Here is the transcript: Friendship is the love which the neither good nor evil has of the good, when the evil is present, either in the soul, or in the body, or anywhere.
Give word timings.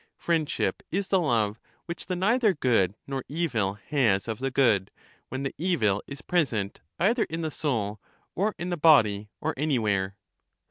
Friendship 0.17 0.81
is 0.89 1.09
the 1.09 1.19
love 1.19 1.59
which 1.85 2.07
the 2.07 2.15
neither 2.15 2.55
good 2.55 2.95
nor 3.05 3.23
evil 3.29 3.75
has 3.89 4.27
of 4.27 4.39
the 4.39 4.49
good, 4.49 4.89
when 5.29 5.43
the 5.43 5.53
evil 5.59 6.01
is 6.07 6.23
present, 6.23 6.81
either 6.97 7.25
in 7.25 7.41
the 7.43 7.51
soul, 7.51 8.01
or 8.33 8.55
in 8.57 8.71
the 8.71 8.77
body, 8.77 9.29
or 9.41 9.53
anywhere. 9.57 10.17